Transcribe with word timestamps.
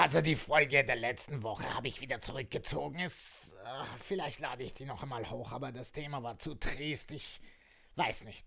Also 0.00 0.20
die 0.20 0.36
Folge 0.36 0.84
der 0.84 0.94
letzten 0.94 1.42
Woche 1.42 1.74
habe 1.74 1.88
ich 1.88 2.00
wieder 2.00 2.20
zurückgezogen. 2.20 3.00
Es, 3.00 3.56
äh, 3.64 3.84
vielleicht 3.98 4.38
lade 4.38 4.62
ich 4.62 4.72
die 4.72 4.84
noch 4.84 5.02
einmal 5.02 5.28
hoch, 5.28 5.50
aber 5.50 5.72
das 5.72 5.90
Thema 5.90 6.22
war 6.22 6.38
zu 6.38 6.54
trist. 6.54 7.10
Ich 7.10 7.40
weiß 7.96 8.22
nicht. 8.22 8.46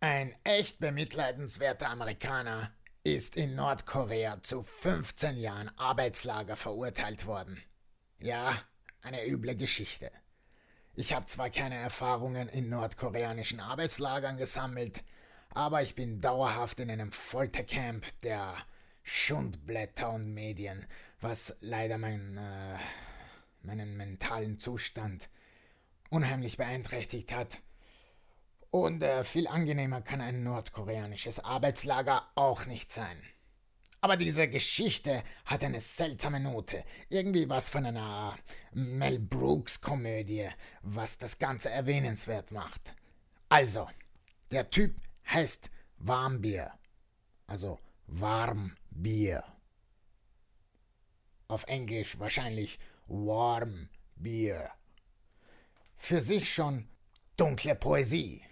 Ein 0.00 0.36
echt 0.44 0.78
bemitleidenswerter 0.78 1.88
Amerikaner 1.88 2.70
ist 3.02 3.34
in 3.34 3.54
Nordkorea 3.54 4.42
zu 4.42 4.62
15 4.62 5.38
Jahren 5.38 5.70
Arbeitslager 5.78 6.56
verurteilt 6.56 7.24
worden. 7.24 7.62
Ja, 8.18 8.54
eine 9.00 9.26
üble 9.26 9.56
Geschichte. 9.56 10.12
Ich 10.92 11.14
habe 11.14 11.24
zwar 11.24 11.48
keine 11.48 11.76
Erfahrungen 11.76 12.50
in 12.50 12.68
nordkoreanischen 12.68 13.58
Arbeitslagern 13.58 14.36
gesammelt, 14.36 15.02
aber 15.48 15.80
ich 15.80 15.94
bin 15.94 16.20
dauerhaft 16.20 16.78
in 16.80 16.90
einem 16.90 17.10
Foltercamp 17.10 18.04
der 18.20 18.54
Schundblätter 19.04 20.10
und 20.10 20.32
Medien, 20.32 20.86
was 21.20 21.54
leider 21.60 21.98
mein, 21.98 22.36
äh, 22.36 22.78
meinen 23.62 23.96
mentalen 23.96 24.58
Zustand 24.58 25.28
unheimlich 26.10 26.56
beeinträchtigt 26.56 27.32
hat. 27.32 27.60
Und 28.70 29.02
äh, 29.02 29.22
viel 29.22 29.46
angenehmer 29.46 30.00
kann 30.00 30.20
ein 30.20 30.42
nordkoreanisches 30.42 31.38
Arbeitslager 31.38 32.26
auch 32.34 32.66
nicht 32.66 32.90
sein. 32.90 33.22
Aber 34.00 34.16
diese 34.16 34.48
Geschichte 34.48 35.22
hat 35.44 35.62
eine 35.62 35.80
seltsame 35.80 36.40
Note. 36.40 36.84
Irgendwie 37.08 37.48
was 37.48 37.68
von 37.68 37.86
einer 37.86 38.36
Mel 38.72 39.18
Brooks 39.18 39.80
Komödie, 39.80 40.48
was 40.82 41.18
das 41.18 41.38
Ganze 41.38 41.70
erwähnenswert 41.70 42.50
macht. 42.52 42.94
Also, 43.48 43.88
der 44.50 44.68
Typ 44.70 44.96
heißt 45.26 45.70
Warmbier. 45.98 46.72
Also 47.46 47.78
Warmbier. 48.06 48.76
Auf 51.48 51.64
Englisch 51.64 52.18
wahrscheinlich 52.18 52.78
Warm 53.06 53.88
Beer. 54.16 54.70
Für 55.96 56.20
sich 56.20 56.52
schon 56.52 56.88
dunkle 57.36 57.74
Poesie. 57.74 58.42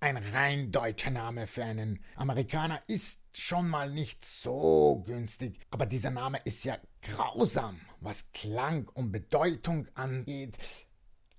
Ein 0.00 0.16
rein 0.16 0.70
deutscher 0.70 1.10
Name 1.10 1.46
für 1.46 1.64
einen 1.64 2.04
Amerikaner 2.14 2.80
ist 2.86 3.22
schon 3.36 3.68
mal 3.68 3.90
nicht 3.90 4.24
so 4.24 5.02
günstig, 5.06 5.58
aber 5.70 5.86
dieser 5.86 6.10
Name 6.10 6.38
ist 6.44 6.64
ja 6.64 6.76
grausam, 7.02 7.80
was 8.00 8.30
Klang 8.32 8.88
und 8.94 9.10
Bedeutung 9.10 9.88
angeht. 9.94 10.56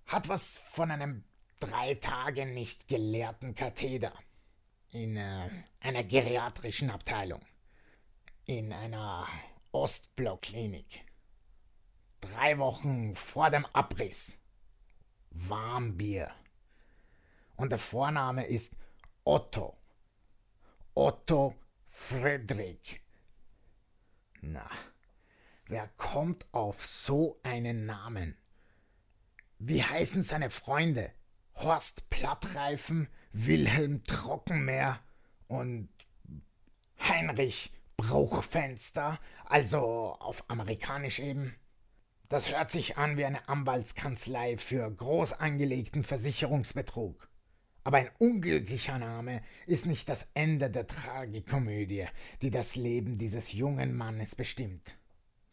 Hat 0.06 0.28
was 0.28 0.58
von 0.58 0.92
einem 0.92 1.24
drei 1.60 1.96
Tage 1.96 2.46
nicht 2.46 2.88
gelehrten 2.88 3.56
Katheder 3.56 4.14
in 4.92 5.16
äh, 5.16 5.50
einer 5.80 6.04
geriatrischen 6.04 6.90
Abteilung, 6.90 7.42
in 8.50 8.74
einer 8.74 9.28
Ostblockklinik. 9.74 11.06
Drei 12.20 12.58
Wochen 12.58 13.14
vor 13.14 13.52
dem 13.52 13.64
Abriss. 13.68 14.40
Warmbier. 15.30 16.32
Und 17.58 17.70
der 17.70 17.78
Vorname 17.78 18.48
ist 18.48 18.76
Otto. 19.24 19.78
Otto 20.96 21.54
Friedrich. 21.90 23.00
Na, 24.42 24.68
wer 25.68 25.88
kommt 25.90 26.52
auf 26.52 26.84
so 26.88 27.40
einen 27.44 27.86
Namen? 27.86 28.36
Wie 29.60 29.84
heißen 29.84 30.24
seine 30.24 30.50
Freunde? 30.50 31.14
Horst 31.54 32.10
Plattreifen, 32.10 33.10
Wilhelm 33.32 34.04
Trockenmeer 34.06 35.00
und 35.50 35.90
Heinrich 37.00 37.72
Bruchfenster, 38.00 39.20
also 39.46 40.16
auf 40.20 40.50
amerikanisch 40.50 41.20
eben. 41.20 41.56
Das 42.30 42.50
hört 42.50 42.72
sich 42.72 42.98
an 42.98 43.18
wie 43.18 43.26
eine 43.26 43.50
Anwaltskanzlei 43.50 44.58
für 44.58 44.90
groß 44.90 45.34
angelegten 45.34 46.04
Versicherungsbetrug. 46.04 47.30
Aber 47.84 47.98
ein 47.98 48.10
unglücklicher 48.20 49.00
Name 49.00 49.42
ist 49.68 49.86
nicht 49.86 50.08
das 50.08 50.30
Ende 50.34 50.70
der 50.70 50.88
Tragikomödie, 50.88 52.06
die 52.42 52.52
das 52.52 52.76
Leben 52.76 53.18
dieses 53.18 53.52
jungen 53.52 53.96
Mannes 53.96 54.36
bestimmt. 54.36 54.96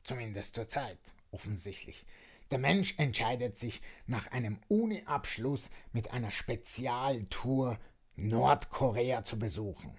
Zumindest 0.05 0.55
zur 0.55 0.69
Zeit, 0.69 0.99
offensichtlich. 1.33 2.07
Der 2.53 2.59
Mensch 2.59 2.95
entscheidet 2.99 3.57
sich 3.57 3.83
nach 4.07 4.31
einem 4.31 4.61
Uni-Abschluss 4.69 5.71
mit 5.93 6.13
einer 6.13 6.31
Spezialtour 6.31 7.79
Nordkorea 8.15 9.25
zu 9.25 9.39
besuchen. 9.39 9.97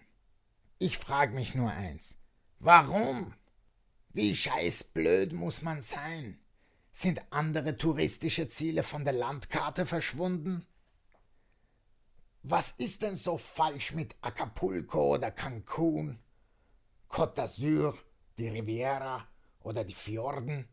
Ich 0.79 0.97
frage 0.97 1.33
mich 1.33 1.55
nur 1.55 1.71
eins. 1.71 2.17
Warum? 2.59 3.33
Wie 4.09 4.35
scheißblöd 4.35 5.31
muss 5.33 5.61
man 5.61 5.81
sein? 5.81 6.39
Sind 6.91 7.21
andere 7.29 7.77
touristische 7.77 8.47
Ziele 8.47 8.81
von 8.81 9.03
der 9.05 9.13
Landkarte 9.13 9.85
verschwunden? 9.85 10.65
Was 12.41 12.71
ist 12.71 13.03
denn 13.03 13.15
so 13.15 13.37
falsch 13.37 13.93
mit 13.93 14.15
Acapulco 14.21 15.13
oder 15.15 15.29
Cancun, 15.29 16.17
Côte 17.09 17.35
d'Azur, 17.35 17.95
die 18.37 18.47
Riviera 18.47 19.27
oder 19.61 19.83
die 19.83 19.93
Fjorden? 19.93 20.67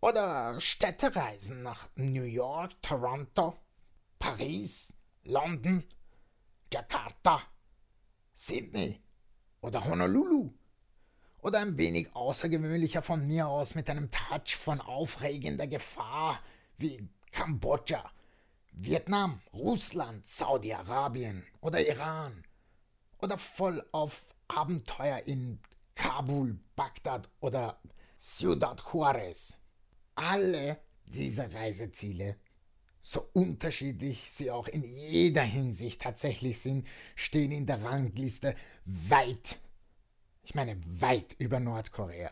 Oder 0.00 0.60
Städtereisen 0.60 1.62
nach 1.62 1.88
New 1.96 2.22
York, 2.22 2.80
Toronto, 2.82 3.58
Paris, 4.20 4.92
London, 5.24 5.82
Jakarta, 6.72 7.42
Sydney 8.34 9.00
oder 9.60 9.84
Honolulu. 9.84 10.52
Oder 11.46 11.60
ein 11.60 11.78
wenig 11.78 12.08
außergewöhnlicher 12.12 13.02
von 13.02 13.24
mir 13.24 13.46
aus 13.46 13.76
mit 13.76 13.88
einem 13.88 14.10
Touch 14.10 14.56
von 14.56 14.80
aufregender 14.80 15.68
Gefahr 15.68 16.40
wie 16.76 17.08
Kambodscha, 17.30 18.10
Vietnam, 18.72 19.40
Russland, 19.54 20.26
Saudi-Arabien 20.26 21.46
oder 21.60 21.86
Iran. 21.86 22.42
Oder 23.22 23.38
voll 23.38 23.80
auf 23.92 24.34
Abenteuer 24.48 25.20
in 25.26 25.60
Kabul, 25.94 26.58
Bagdad 26.74 27.28
oder 27.38 27.80
Ciudad 28.18 28.82
Juarez. 28.92 29.56
Alle 30.16 30.80
diese 31.04 31.54
Reiseziele, 31.54 32.38
so 33.02 33.24
unterschiedlich 33.34 34.32
sie 34.32 34.50
auch 34.50 34.66
in 34.66 34.82
jeder 34.82 35.42
Hinsicht 35.42 36.02
tatsächlich 36.02 36.58
sind, 36.58 36.88
stehen 37.14 37.52
in 37.52 37.66
der 37.66 37.84
Rangliste 37.84 38.56
weit, 38.84 39.60
ich 40.46 40.54
meine 40.54 40.78
weit 40.86 41.34
über 41.38 41.58
Nordkorea. 41.58 42.30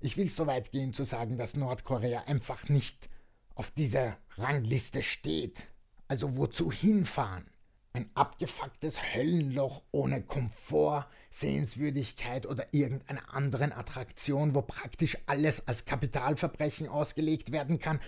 Ich 0.00 0.16
will 0.16 0.28
so 0.28 0.46
weit 0.46 0.72
gehen 0.72 0.94
zu 0.94 1.04
sagen, 1.04 1.36
dass 1.36 1.54
Nordkorea 1.54 2.22
einfach 2.22 2.70
nicht 2.70 3.10
auf 3.54 3.70
dieser 3.70 4.16
Rangliste 4.36 5.02
steht. 5.02 5.66
Also 6.08 6.38
wozu 6.38 6.72
hinfahren? 6.72 7.44
Ein 7.92 8.10
abgefucktes 8.14 9.14
Höllenloch 9.14 9.82
ohne 9.90 10.22
Komfort, 10.22 11.06
Sehenswürdigkeit 11.30 12.46
oder 12.46 12.72
irgendeiner 12.72 13.34
anderen 13.34 13.70
Attraktion, 13.70 14.54
wo 14.54 14.62
praktisch 14.62 15.18
alles 15.26 15.68
als 15.68 15.84
Kapitalverbrechen 15.84 16.88
ausgelegt 16.88 17.52
werden 17.52 17.80
kann 17.80 18.00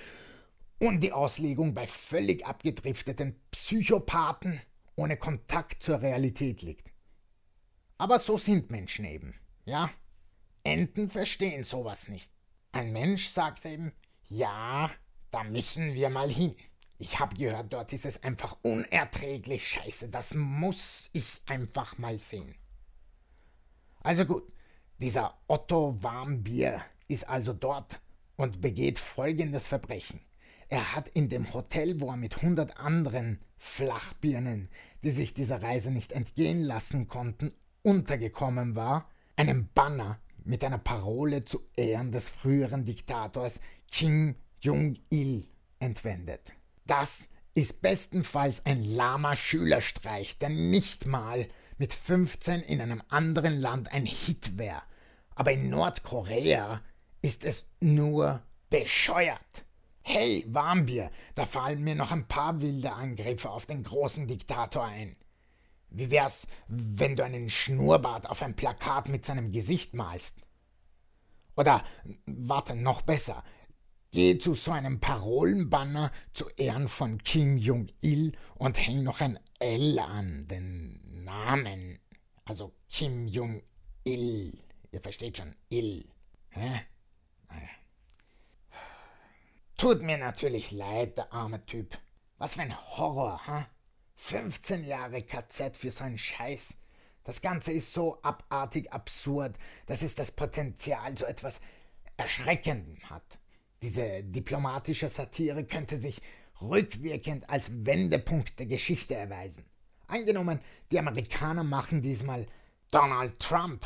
und 0.79 1.01
die 1.01 1.13
Auslegung 1.13 1.75
bei 1.75 1.87
völlig 1.87 2.47
abgedrifteten 2.47 3.37
Psychopathen 3.51 4.59
ohne 4.97 5.19
Kontakt 5.19 5.83
zur 5.83 6.01
Realität 6.01 6.63
liegt. 6.63 6.94
Aber 7.99 8.19
so 8.19 8.39
sind 8.39 8.71
Menschen 8.71 9.05
eben, 9.05 9.35
ja? 9.65 9.91
Enten 10.63 11.11
verstehen 11.11 11.65
sowas 11.65 12.09
nicht. 12.09 12.31
Ein 12.73 12.93
Mensch 12.93 13.29
sagt 13.29 13.65
eben, 13.67 13.93
ja, 14.29 14.91
da 15.31 15.45
müssen 15.45 15.95
wir 15.95 16.11
mal 16.11 16.31
hin. 16.31 16.57
Ich 16.99 17.21
habe 17.21 17.37
gehört, 17.37 17.73
dort 17.73 17.93
ist 17.93 18.07
es 18.07 18.23
einfach 18.23 18.57
unerträglich 18.63 19.69
scheiße. 19.69 20.09
Das 20.09 20.35
muss 20.35 21.11
ich 21.13 21.43
einfach 21.47 21.99
mal 21.99 22.19
sehen. 22.19 22.55
Also 24.01 24.25
gut, 24.25 24.53
dieser 24.99 25.39
Otto 25.47 26.03
Warmbier 26.03 26.83
ist 27.09 27.29
also 27.29 27.53
dort 27.53 28.01
und 28.37 28.61
begeht 28.61 28.99
folgendes 28.99 29.67
Verbrechen. 29.67 30.21
Er 30.69 30.95
hat 30.95 31.09
in 31.09 31.29
dem 31.29 31.53
Hotel, 31.53 32.01
wo 32.01 32.11
er 32.11 32.17
mit 32.17 32.43
hundert 32.43 32.79
anderen 32.79 33.41
Flachbirnen, 33.59 34.69
die 35.03 35.11
sich 35.11 35.35
dieser 35.35 35.63
Reise 35.63 35.91
nicht 35.91 36.13
entgehen 36.13 36.63
lassen 36.63 37.07
konnten, 37.07 37.53
untergekommen 37.85 38.75
war, 38.75 39.09
einen 39.37 39.69
Banner 39.73 40.19
mit 40.45 40.65
einer 40.65 40.79
Parole 40.79 41.45
zu 41.45 41.61
Ehren 41.77 42.11
des 42.11 42.29
früheren 42.29 42.85
Diktators 42.85 43.61
Kim 43.91 44.35
Jong-il 44.61 45.47
entwendet. 45.79 46.53
Das 46.87 47.29
ist 47.55 47.83
bestenfalls 47.83 48.65
ein 48.67 48.83
lahmer 48.83 49.37
Schülerstreich, 49.37 50.39
der 50.39 50.49
nicht 50.49 51.07
mal 51.07 51.47
mit 51.79 51.93
15 51.93 52.61
in 52.63 52.81
einem 52.81 53.03
anderen 53.09 53.61
Land 53.61 53.93
ein 53.93 54.07
Hit 54.07 54.59
wäre. 54.59 54.83
Aber 55.35 55.53
in 55.53 55.71
Nordkorea 55.71 56.81
ist 57.23 57.45
es 57.45 57.67
nur 57.81 58.43
bescheuert. 58.71 59.65
Hey, 60.03 60.45
Warmbier, 60.49 61.11
da 61.35 61.47
fallen 61.47 61.83
mir 61.83 61.95
noch 61.95 62.13
ein 62.13 62.29
paar 62.29 62.61
wilde 62.61 62.93
Angriffe 62.93 63.51
auf 63.51 63.67
den 63.67 63.83
großen 63.83 64.27
Diktator 64.27 64.85
ein. 64.85 65.17
Wie 65.97 66.11
wär's, 66.11 66.49
wenn 66.67 67.15
du 67.15 67.25
einen 67.25 67.51
Schnurrbart 67.51 68.29
auf 68.29 68.43
ein 68.43 68.57
Plakat 68.57 69.09
mit 69.09 69.25
seinem 69.25 69.51
Gesicht 69.51 69.95
malst? 69.95 70.41
Oder, 71.57 71.85
warte, 72.27 72.75
noch 72.75 73.03
besser. 73.03 73.45
Geh 74.11 74.37
zu 74.39 74.55
so 74.55 74.73
einem 74.73 74.99
Parolenbanner 75.01 76.11
zu 76.33 76.49
Ehren 76.57 76.89
von 76.89 77.19
Kim 77.19 77.59
Jong-il 77.59 78.33
und 78.59 78.77
häng 78.77 79.05
noch 79.05 79.21
ein 79.21 79.39
L 79.61 79.99
an, 80.01 80.49
den 80.49 81.25
Namen. 81.25 82.01
Also 82.45 82.75
Kim 82.89 83.29
Jong-il. 83.29 84.59
Ihr 84.91 85.01
versteht 85.01 85.37
schon, 85.37 85.55
Il. 85.69 86.09
Hä? 86.51 86.87
Naja. 87.49 87.69
Tut 89.77 90.03
mir 90.03 90.19
natürlich 90.19 90.73
leid, 90.73 91.19
der 91.19 91.33
arme 91.33 91.65
Typ. 91.67 91.97
Was 92.39 92.55
für 92.55 92.63
ein 92.63 92.77
Horror, 92.97 93.41
hä? 93.47 93.67
15 94.17 94.85
Jahre 94.85 95.23
KZ 95.23 95.77
für 95.77 95.91
so 95.91 96.05
einen 96.05 96.19
Scheiß. 96.19 96.77
Das 97.25 97.41
Ganze 97.41 97.73
ist 97.73 97.93
so 97.93 98.21
abartig 98.23 98.93
absurd, 98.93 99.57
dass 99.87 100.03
es 100.03 100.15
das 100.15 100.33
Potenzial 100.33 101.17
so 101.17 101.25
etwas 101.25 101.61
Erschreckendem 102.17 102.99
hat. 103.11 103.39
Diese 103.83 104.23
diplomatische 104.23 105.09
Satire 105.09 105.65
könnte 105.65 105.97
sich 105.97 106.21
rückwirkend 106.61 107.49
als 107.51 107.71
Wendepunkt 107.85 108.59
der 108.59 108.67
Geschichte 108.67 109.15
erweisen. 109.15 109.65
Angenommen, 110.07 110.61
die 110.91 110.99
Amerikaner 110.99 111.65
machen 111.65 112.03
diesmal 112.03 112.47
Donald 112.91 113.41
Trump, 113.41 113.85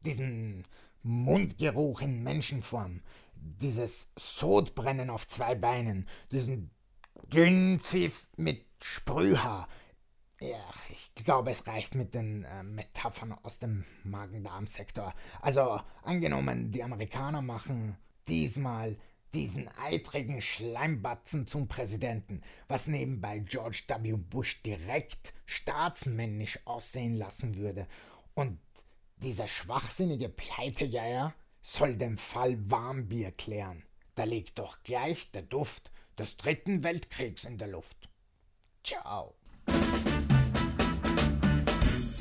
diesen 0.00 0.64
Mundgeruch 1.02 2.00
in 2.00 2.22
Menschenform, 2.22 3.02
dieses 3.34 4.10
Sodbrennen 4.16 5.10
auf 5.10 5.26
zwei 5.26 5.54
Beinen, 5.54 6.08
diesen 6.30 6.70
Dünnpfiff 7.32 8.28
mit 8.36 8.64
Sprühhaar, 8.84 9.68
ja, 10.42 10.64
ich 10.90 11.24
glaube, 11.24 11.52
es 11.52 11.68
reicht 11.68 11.94
mit 11.94 12.14
den 12.14 12.42
äh, 12.42 12.64
Metaphern 12.64 13.32
aus 13.44 13.60
dem 13.60 13.84
Magen-Darm-Sektor. 14.02 15.14
Also, 15.40 15.80
angenommen, 16.02 16.72
die 16.72 16.82
Amerikaner 16.82 17.42
machen 17.42 17.96
diesmal 18.26 18.96
diesen 19.34 19.68
eitrigen 19.78 20.42
Schleimbatzen 20.42 21.46
zum 21.46 21.68
Präsidenten, 21.68 22.42
was 22.66 22.88
nebenbei 22.88 23.38
George 23.38 23.84
W. 23.86 24.14
Bush 24.16 24.62
direkt 24.62 25.32
staatsmännisch 25.46 26.58
aussehen 26.64 27.14
lassen 27.14 27.56
würde. 27.56 27.86
Und 28.34 28.58
dieser 29.18 29.46
schwachsinnige 29.46 30.28
Pleitegeier 30.28 31.34
soll 31.62 31.96
den 31.96 32.18
Fall 32.18 32.58
Warmbier 32.68 33.30
klären. 33.30 33.84
Da 34.16 34.24
liegt 34.24 34.58
doch 34.58 34.82
gleich 34.82 35.30
der 35.30 35.42
Duft 35.42 35.92
des 36.18 36.36
Dritten 36.36 36.82
Weltkriegs 36.82 37.44
in 37.44 37.58
der 37.58 37.68
Luft. 37.68 38.11
Ciao. 38.82 39.34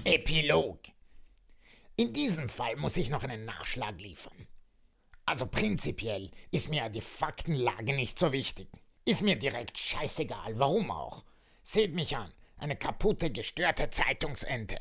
Epilog. 0.04 0.80
In 1.96 2.14
diesem 2.14 2.50
Fall 2.50 2.76
muss 2.76 2.98
ich 2.98 3.10
noch 3.10 3.24
einen 3.24 3.46
Nachschlag 3.46 4.00
liefern. 4.00 4.48
Also 5.26 5.48
prinzipiell 5.48 6.32
ist 6.52 6.70
mir 6.70 6.90
die 6.90 7.02
Faktenlage 7.02 7.94
nicht 7.94 8.20
so 8.20 8.32
wichtig. 8.32 8.68
Ist 9.06 9.22
mir 9.24 9.38
direkt 9.38 9.78
scheißegal, 9.78 10.60
warum 10.60 10.92
auch. 10.92 11.24
Seht 11.64 11.94
mich 11.94 12.16
an, 12.16 12.32
eine 12.58 12.76
kaputte, 12.76 13.32
gestörte 13.32 13.90
Zeitungsente. 13.90 14.78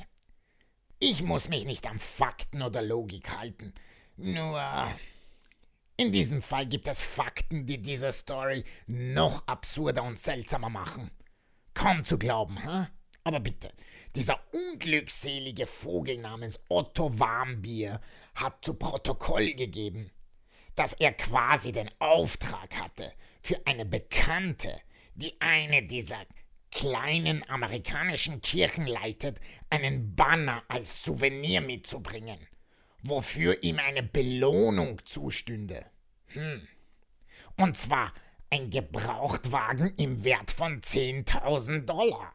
Ich 0.98 1.22
muss 1.22 1.48
mich 1.48 1.64
nicht 1.64 1.86
an 1.86 1.98
Fakten 1.98 2.62
oder 2.62 2.82
Logik 2.82 3.30
halten. 3.30 3.72
Nur 4.16 4.62
in 5.96 6.12
diesem 6.12 6.42
Fall 6.42 6.66
gibt 6.66 6.88
es 6.88 7.00
Fakten, 7.00 7.66
die 7.66 7.80
diese 7.80 8.12
Story 8.12 8.64
noch 8.86 9.46
absurder 9.46 10.02
und 10.02 10.18
seltsamer 10.18 10.68
machen. 10.70 11.10
Kaum 11.80 12.04
zu 12.04 12.18
glauben, 12.18 12.58
hä? 12.58 12.88
Aber 13.24 13.40
bitte, 13.40 13.72
dieser 14.14 14.38
unglückselige 14.52 15.66
Vogel 15.66 16.18
namens 16.18 16.60
Otto 16.68 17.18
Warmbier 17.18 18.02
hat 18.34 18.62
zu 18.62 18.74
Protokoll 18.74 19.54
gegeben, 19.54 20.10
dass 20.74 20.92
er 20.92 21.14
quasi 21.14 21.72
den 21.72 21.90
Auftrag 21.98 22.76
hatte, 22.76 23.14
für 23.40 23.66
eine 23.66 23.86
Bekannte, 23.86 24.78
die 25.14 25.40
eine 25.40 25.82
dieser 25.82 26.26
kleinen 26.70 27.48
amerikanischen 27.48 28.42
Kirchen 28.42 28.86
leitet, 28.86 29.40
einen 29.70 30.14
Banner 30.14 30.62
als 30.68 31.02
Souvenir 31.02 31.62
mitzubringen, 31.62 32.46
wofür 33.02 33.62
ihm 33.62 33.78
eine 33.78 34.02
Belohnung 34.02 35.02
zustünde. 35.06 35.86
Hm. 36.26 36.68
Und 37.56 37.78
zwar 37.78 38.12
ein 38.50 38.70
Gebrauchtwagen 38.70 39.94
im 39.96 40.24
Wert 40.24 40.50
von 40.50 40.80
10.000 40.80 41.86
Dollar. 41.86 42.32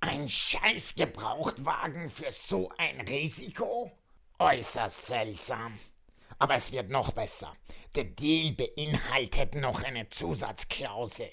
Ein 0.00 0.26
scheiß 0.26 0.94
Gebrauchtwagen 0.94 2.08
für 2.08 2.32
so 2.32 2.72
ein 2.78 3.02
Risiko? 3.02 3.92
Äußerst 4.38 5.04
seltsam. 5.04 5.78
Aber 6.38 6.54
es 6.54 6.72
wird 6.72 6.88
noch 6.88 7.12
besser. 7.12 7.54
Der 7.94 8.04
Deal 8.04 8.54
beinhaltet 8.54 9.54
noch 9.54 9.82
eine 9.82 10.08
Zusatzklausel. 10.08 11.30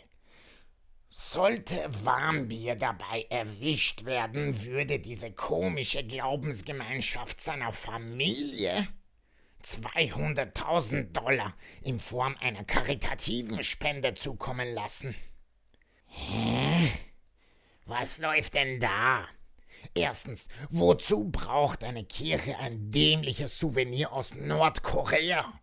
Sollte 1.08 1.90
Warmbier 2.04 2.76
dabei 2.76 3.26
erwischt 3.30 4.04
werden, 4.04 4.66
würde 4.66 5.00
diese 5.00 5.32
komische 5.32 6.04
Glaubensgemeinschaft 6.04 7.40
seiner 7.40 7.72
Familie 7.72 8.86
200.000 9.66 11.12
Dollar 11.12 11.56
in 11.82 12.00
Form 12.00 12.36
einer 12.40 12.64
karitativen 12.64 13.64
Spende 13.64 14.14
zukommen 14.14 14.74
lassen. 14.74 15.16
Hä? 16.08 16.92
Was 17.86 18.20
läuft 18.20 18.54
denn 18.54 18.80
da? 18.80 19.28
Erstens, 19.94 20.48
wozu 20.70 21.30
braucht 21.30 21.84
eine 21.84 22.04
Kirche 22.04 22.58
ein 22.60 22.92
dämliches 22.92 23.60
Souvenir 23.60 24.12
aus 24.12 24.34
Nordkorea? 24.36 25.60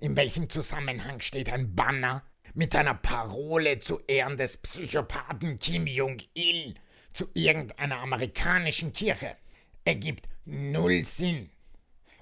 In 0.00 0.16
welchem 0.16 0.50
Zusammenhang 0.50 1.20
steht 1.20 1.50
ein 1.50 1.74
Banner 1.74 2.22
mit 2.54 2.74
einer 2.76 2.94
Parole 2.94 3.78
zu 3.78 4.00
Ehren 4.06 4.36
des 4.36 4.58
Psychopathen 4.58 5.58
Kim 5.58 5.86
Jong-il 5.86 6.74
zu 7.12 7.28
irgendeiner 7.34 8.00
amerikanischen 8.00 8.92
Kirche? 8.92 9.36
Ergibt 9.84 10.28
null 10.44 11.04
Sinn. 11.04 11.50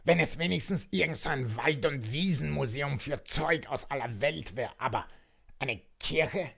Wenn 0.05 0.21
es 0.21 0.39
wenigstens 0.39 0.89
irgendein 0.91 1.49
so 1.49 1.57
Wald- 1.57 1.87
und 1.87 2.13
Wiesenmuseum 2.13 3.01
für 3.01 3.25
Zeug 3.25 3.67
aus 3.69 3.91
aller 3.91 4.21
Welt 4.21 4.55
wäre, 4.55 4.79
aber 4.79 5.07
eine 5.59 5.81
Kirche? 5.99 6.51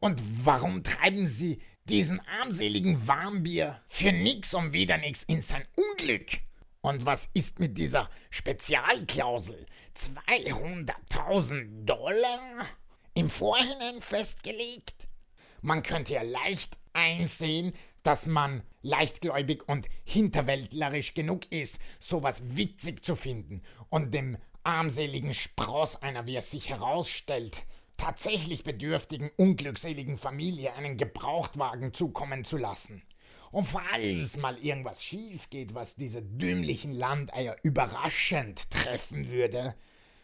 Und 0.00 0.20
warum 0.46 0.82
treiben 0.82 1.26
Sie 1.26 1.60
diesen 1.84 2.20
armseligen 2.26 3.06
Warmbier 3.06 3.82
für 3.88 4.10
nix 4.10 4.54
und 4.54 4.72
wieder 4.72 4.96
nix 4.96 5.22
in 5.24 5.42
sein 5.42 5.68
Unglück? 5.76 6.38
Und 6.80 7.04
was 7.04 7.28
ist 7.34 7.60
mit 7.60 7.76
dieser 7.76 8.08
Spezialklausel? 8.30 9.66
200.000 9.94 11.84
Dollar? 11.84 12.66
Im 13.12 13.28
Vorhinein 13.28 14.00
festgelegt? 14.00 15.08
Man 15.60 15.82
könnte 15.82 16.14
ja 16.14 16.22
leicht 16.22 16.78
einsehen, 16.94 17.74
dass 18.04 18.26
man 18.26 18.62
leichtgläubig 18.82 19.68
und 19.68 19.88
hinterwäldlerisch 20.04 21.14
genug 21.14 21.50
ist, 21.50 21.80
sowas 21.98 22.56
witzig 22.56 23.04
zu 23.04 23.16
finden 23.16 23.62
und 23.88 24.14
dem 24.14 24.36
armseligen 24.62 25.34
Spross 25.34 25.96
einer, 25.96 26.26
wie 26.26 26.36
es 26.36 26.50
sich 26.50 26.68
herausstellt, 26.68 27.64
tatsächlich 27.96 28.62
bedürftigen, 28.62 29.30
unglückseligen 29.36 30.18
Familie 30.18 30.74
einen 30.74 30.96
Gebrauchtwagen 30.96 31.92
zukommen 31.92 32.44
zu 32.44 32.56
lassen. 32.56 33.02
Und 33.50 33.66
falls 33.66 34.36
mal 34.36 34.58
irgendwas 34.58 35.04
schief 35.04 35.48
geht, 35.48 35.74
was 35.74 35.94
diese 35.94 36.22
dümmlichen 36.22 36.92
Landeier 36.92 37.56
überraschend 37.62 38.70
treffen 38.70 39.30
würde, 39.30 39.76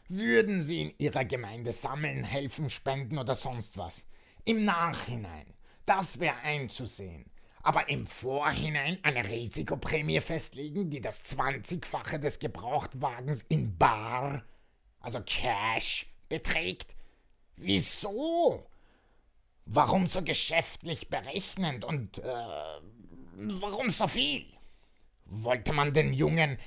würden 0.09 0.61
sie 0.63 0.83
in 0.83 0.95
ihrer 0.99 1.25
Gemeinde 1.25 1.73
sammeln, 1.73 2.25
helfen, 2.25 2.69
spenden 2.71 3.19
oder 3.19 3.37
sonst 3.37 3.79
was. 3.79 4.05
Im 4.45 4.65
Nachhinein, 4.65 5.55
das 5.87 6.19
wäre 6.19 6.39
einzusehen. 6.39 7.30
Aber 7.63 7.89
im 7.89 8.07
Vorhinein 8.07 8.99
eine 9.03 9.29
Risikoprämie 9.29 10.21
festlegen, 10.21 10.91
die 10.91 11.01
das 11.01 11.25
20-fache 11.25 12.19
des 12.19 12.39
Gebrauchtwagens 12.39 13.43
in 13.43 13.77
Bar, 13.77 14.45
also 15.01 15.21
Cash, 15.21 16.07
beträgt, 16.29 16.95
Wieso? 17.63 18.67
Warum 19.67 20.07
so 20.07 20.23
geschäftlich 20.23 21.09
berechnend 21.09 21.85
und 21.85 22.19
äh, 22.19 22.25
warum 23.35 23.91
so 23.91 24.09
viel? 24.09 24.47
Wollte 25.27 25.73
man 25.73 25.93
den 25.93 26.15
Jungen 26.15 26.59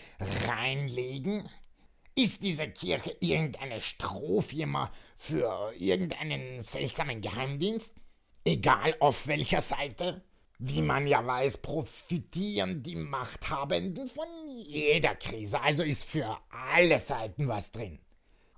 reinlegen? 0.47 1.49
Ist 2.15 2.43
diese 2.43 2.69
Kirche 2.69 3.17
irgendeine 3.19 3.81
Strohfirma 3.81 4.91
für 5.17 5.73
irgendeinen 5.77 6.61
seltsamen 6.61 7.21
Geheimdienst? 7.21 7.95
Egal 8.45 8.95
auf 8.99 9.25
welcher 9.25 9.61
Seite? 9.61 10.23
Wie 10.65 10.81
man 10.81 11.07
ja 11.07 11.27
weiß, 11.27 11.57
profitieren 11.57 12.83
die 12.83 12.95
Machthabenden 12.95 14.09
von 14.09 14.25
jeder 14.55 15.13
Krise, 15.13 15.59
also 15.59 15.83
ist 15.83 16.05
für 16.05 16.37
alle 16.71 16.99
Seiten 16.99 17.49
was 17.49 17.73
drin. 17.73 17.99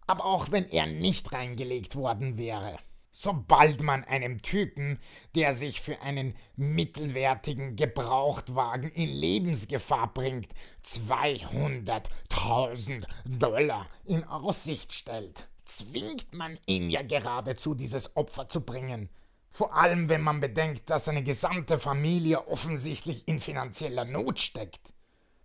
Aber 0.05 0.23
auch 0.23 0.51
wenn 0.51 0.69
er 0.69 0.85
nicht 0.85 1.33
reingelegt 1.33 1.95
worden 1.95 2.37
wäre, 2.37 2.77
sobald 3.11 3.81
man 3.81 4.03
einem 4.03 4.43
Typen, 4.43 4.99
der 5.33 5.55
sich 5.55 5.81
für 5.81 5.99
einen 6.01 6.35
mittelwertigen 6.55 7.75
Gebrauchtwagen 7.75 8.91
in 8.91 9.09
Lebensgefahr 9.09 10.13
bringt, 10.13 10.49
200.000 10.83 13.07
Dollar 13.25 13.89
in 14.03 14.23
Aussicht 14.25 14.93
stellt, 14.93 15.47
zwingt 15.65 16.35
man 16.35 16.59
ihn 16.67 16.91
ja 16.91 17.01
geradezu, 17.01 17.73
dieses 17.73 18.15
Opfer 18.15 18.47
zu 18.47 18.61
bringen. 18.61 19.09
Vor 19.55 19.73
allem, 19.73 20.09
wenn 20.09 20.19
man 20.19 20.41
bedenkt, 20.41 20.89
dass 20.89 21.05
seine 21.05 21.23
gesamte 21.23 21.79
Familie 21.79 22.45
offensichtlich 22.49 23.25
in 23.25 23.39
finanzieller 23.39 24.03
Not 24.03 24.41
steckt. 24.41 24.91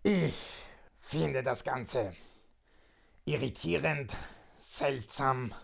Ich 0.02 0.34
finde 0.98 1.44
das 1.44 1.62
Ganze 1.62 2.12
irritierend, 3.24 4.12
seltsam, 4.58 5.54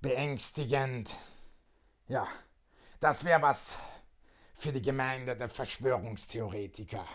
beängstigend. 0.00 1.14
Ja, 2.08 2.26
das 2.98 3.24
wäre 3.24 3.42
was 3.42 3.74
für 4.54 4.72
die 4.72 4.80
Gemeinde 4.80 5.36
der 5.36 5.50
Verschwörungstheoretiker. 5.50 7.06